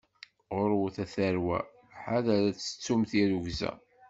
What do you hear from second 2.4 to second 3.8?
ad tettum tirrugza.